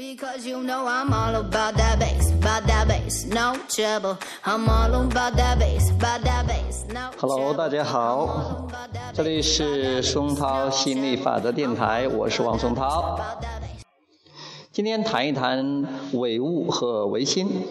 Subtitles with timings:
[0.00, 4.16] Because you know I'm all about that bass, about that bass, no trouble.
[4.46, 8.66] I'm all about that bass, about that bass, no Hello，大家好，
[9.12, 13.20] 这里是松涛心理法则电台，我是王松涛。
[14.72, 17.66] 今天谈一谈唯物和唯心。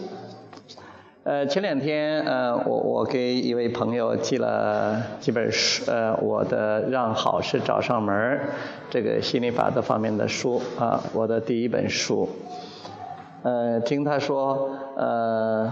[1.23, 8.39] 呃，前两天呃，我我给一位朋友寄了几本书，呃，我的让好事找上门
[8.89, 12.29] 这个心理法则方面的书啊，我的第一本书。
[13.43, 15.71] 呃，听他说，呃，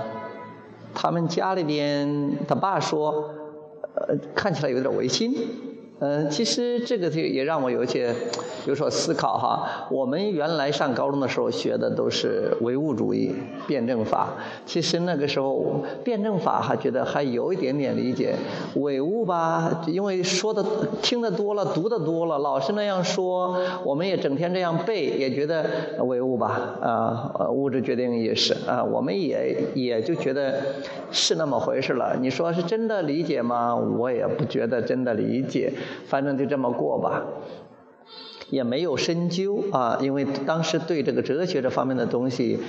[0.93, 3.29] 他们家里边，他爸说，
[3.95, 5.33] 呃，看起来有点违心。
[5.99, 8.13] 嗯，其实这个也让我有些
[8.67, 9.87] 有所思考哈。
[9.89, 13.33] 我们原来上高中的时候学的都是唯物主义、
[13.65, 14.35] 辩证法。
[14.63, 18.35] 其实那个时候辩证法还觉得还有一点点理解，
[18.75, 20.63] 唯物吧，因为说的
[21.01, 25.65] 听得多了、读的多了，老师那样说，我们也整天这样背，也觉得
[26.03, 30.61] 唯物吧，啊，物质决定意识啊，我们也也就觉得
[31.09, 32.15] 是那么回事了。
[32.21, 33.75] 你说是真的理解吗？
[33.75, 35.73] 我也不觉得真的理解。
[36.05, 37.23] 反正就这么过吧，
[38.49, 42.59] 也没有深究啊，因为当时对这个哲学这方面的东西，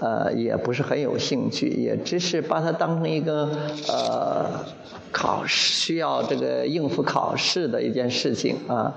[0.00, 3.50] 呃，也不是很有兴趣，也只是把它当成一个
[3.88, 4.64] 呃
[5.12, 8.94] 考试需要这个应付考试的一件事情啊。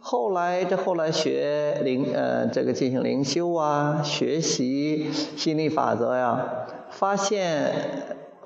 [0.00, 6.46] 后来这后来学灵呃这个进行灵修啊，学习心理法则呀，
[6.90, 7.72] 发现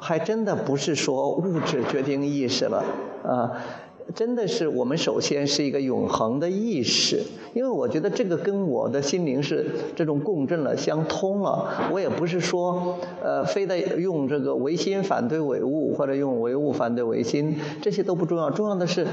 [0.02, 2.84] 还真的不是说物质决定意识了
[3.24, 3.52] 啊。
[4.16, 7.22] 真的是我们首先是一个永恒的意识，
[7.54, 11.68] 因为我觉得这个跟我的心灵是这种共振了、相通了。
[11.90, 18.50] 我也不是说，呃，非得用这个唯心反对唯物，或者用唯物反对唯心，这些都不重要。
[18.50, 19.06] 重要的是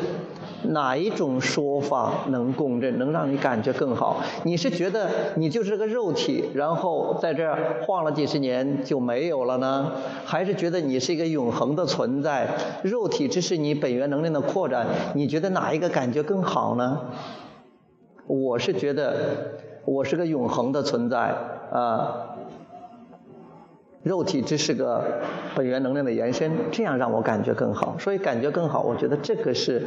[0.69, 4.21] 哪一种说法能共振，能让你感觉更好？
[4.43, 9.91] 你是觉得你就是个肉体，然后在这儿晃了几十年就没有了呢？
[10.23, 12.47] 还是觉得你是一个永恒的存在？
[12.83, 14.87] 肉体只是你本源能量的扩展。
[15.13, 17.01] 你觉得哪一个感觉更好呢？
[18.29, 19.15] 我是觉得
[19.85, 21.35] 我是个永恒的存在
[21.71, 22.37] 啊，
[24.03, 25.03] 肉体只是个
[25.55, 27.97] 本源能量的延伸，这样让我感觉更好。
[27.97, 29.81] 所以感觉更好，我觉得这个是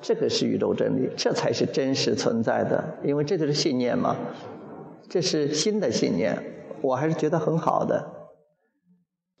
[0.00, 4.14] 这个是宇宙真理，这才是真实存在的，因为这就是信念嘛，
[5.08, 6.40] 这是新的信念，
[6.80, 8.19] 我还是觉得很好的。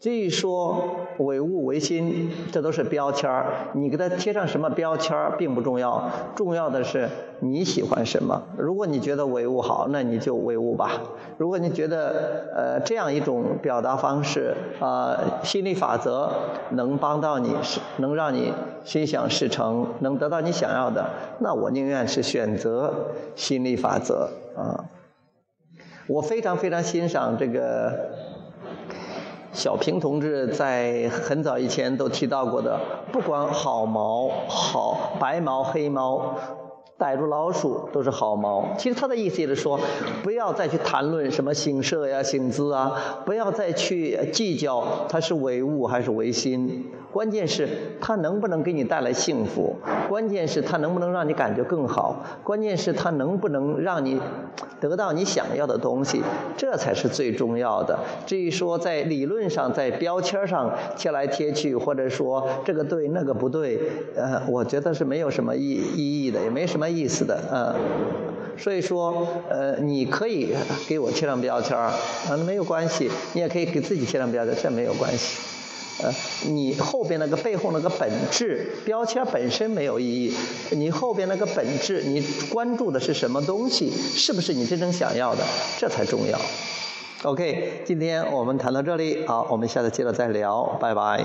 [0.00, 3.68] 至于说唯物唯心，这都是标签儿。
[3.74, 7.06] 你给它贴上什么标签儿并不重要，重要的是
[7.40, 8.42] 你喜欢什么。
[8.56, 11.02] 如果你觉得唯物好，那你就唯物吧。
[11.36, 16.32] 如果你觉得呃这样一种表达方式啊，心理法则
[16.70, 24.86] 能帮到你，是能让你心想事成，能得到你想要的，那我宁愿是选择心理法则啊。
[26.06, 28.29] 我非常非常欣赏这个。
[29.52, 32.78] 小平同志在很早以前都提到过的，
[33.12, 36.34] 不管好毛、好白毛、黑毛。
[36.98, 38.62] 逮住老鼠都是好毛。
[38.76, 39.80] 其实他的意思也是说，
[40.22, 42.92] 不要再去谈论什么行舍呀、行姿啊，
[43.24, 46.92] 不要再去计较它是唯物还是唯心。
[47.12, 47.68] 关键是
[48.00, 49.76] 它能不能给你带来幸福，
[50.08, 54.20] 关键是它能不能让你感觉更好，关键是它能不能让你
[54.78, 56.22] 得到你想要的东西，
[56.56, 57.98] 这才是最重要的。
[58.26, 63.80] 至于说在理论上、在标签上贴来贴去，或者说这个对那个不对，
[64.14, 66.90] 呃，我觉得是没有什么意意义的，也没什么。
[66.90, 67.72] 意思的，嗯，
[68.58, 70.52] 所以说，呃，你可以
[70.88, 71.84] 给我贴上标签儿，
[72.28, 75.38] 啊，没有关系，你也可以给自己贴上标签，这没有关系，
[76.02, 76.12] 呃，
[76.46, 80.36] 你后边那个背后那个本质，标签本身没有意义，
[80.70, 85.44] 你后边那个本质，你关注的是什么东西，是不是你真正想要的，
[85.78, 86.38] 这才重要。
[87.22, 91.24] OK，今天我们谈到这里，好，我们下次接着再聊，拜拜。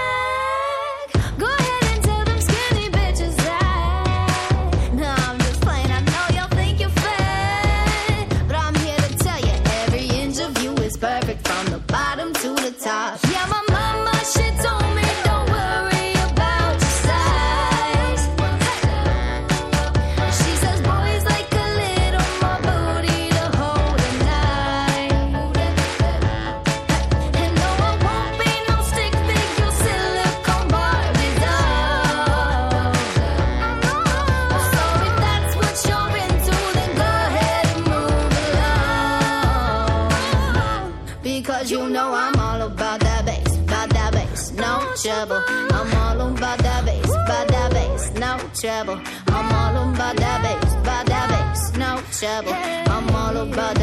[45.25, 45.43] treble.
[45.47, 48.99] I'm all on by that bass, by that bass, no treble.
[49.27, 52.53] I'm all on by that bass, by that bass, no treble.
[52.53, 53.80] I'm all on by that